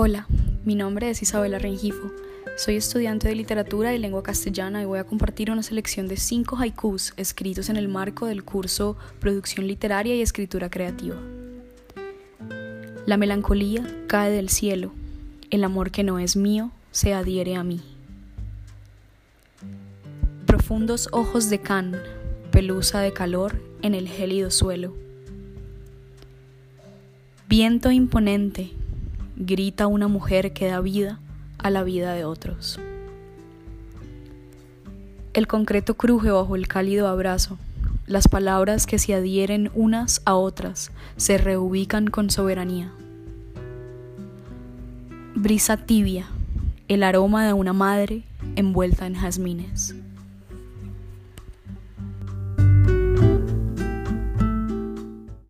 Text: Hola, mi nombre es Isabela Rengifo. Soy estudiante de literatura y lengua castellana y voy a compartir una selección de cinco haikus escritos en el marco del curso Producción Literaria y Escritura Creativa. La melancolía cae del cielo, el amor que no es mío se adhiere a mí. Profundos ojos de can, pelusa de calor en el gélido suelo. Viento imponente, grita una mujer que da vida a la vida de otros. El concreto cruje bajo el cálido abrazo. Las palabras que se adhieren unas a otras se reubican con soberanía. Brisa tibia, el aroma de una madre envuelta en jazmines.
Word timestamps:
Hola, 0.00 0.28
mi 0.64 0.76
nombre 0.76 1.10
es 1.10 1.22
Isabela 1.22 1.58
Rengifo. 1.58 2.12
Soy 2.56 2.76
estudiante 2.76 3.26
de 3.26 3.34
literatura 3.34 3.92
y 3.92 3.98
lengua 3.98 4.22
castellana 4.22 4.80
y 4.80 4.84
voy 4.84 5.00
a 5.00 5.04
compartir 5.04 5.50
una 5.50 5.64
selección 5.64 6.06
de 6.06 6.16
cinco 6.16 6.56
haikus 6.56 7.14
escritos 7.16 7.68
en 7.68 7.76
el 7.76 7.88
marco 7.88 8.26
del 8.26 8.44
curso 8.44 8.96
Producción 9.18 9.66
Literaria 9.66 10.14
y 10.14 10.22
Escritura 10.22 10.70
Creativa. 10.70 11.16
La 13.06 13.16
melancolía 13.16 13.84
cae 14.06 14.30
del 14.30 14.50
cielo, 14.50 14.92
el 15.50 15.64
amor 15.64 15.90
que 15.90 16.04
no 16.04 16.20
es 16.20 16.36
mío 16.36 16.70
se 16.92 17.12
adhiere 17.12 17.56
a 17.56 17.64
mí. 17.64 17.80
Profundos 20.46 21.08
ojos 21.10 21.50
de 21.50 21.60
can, 21.60 21.96
pelusa 22.52 23.00
de 23.00 23.12
calor 23.12 23.60
en 23.82 23.96
el 23.96 24.06
gélido 24.06 24.52
suelo. 24.52 24.94
Viento 27.48 27.90
imponente, 27.90 28.77
grita 29.38 29.86
una 29.86 30.08
mujer 30.08 30.52
que 30.52 30.66
da 30.66 30.80
vida 30.80 31.20
a 31.58 31.70
la 31.70 31.84
vida 31.84 32.12
de 32.12 32.24
otros. 32.24 32.80
El 35.32 35.46
concreto 35.46 35.94
cruje 35.94 36.30
bajo 36.30 36.56
el 36.56 36.66
cálido 36.66 37.06
abrazo. 37.06 37.58
Las 38.06 38.26
palabras 38.26 38.86
que 38.86 38.98
se 38.98 39.14
adhieren 39.14 39.70
unas 39.74 40.22
a 40.24 40.34
otras 40.34 40.90
se 41.16 41.38
reubican 41.38 42.08
con 42.08 42.30
soberanía. 42.30 42.90
Brisa 45.36 45.76
tibia, 45.76 46.26
el 46.88 47.04
aroma 47.04 47.46
de 47.46 47.52
una 47.52 47.72
madre 47.72 48.24
envuelta 48.56 49.06
en 49.06 49.14
jazmines. 49.14 49.94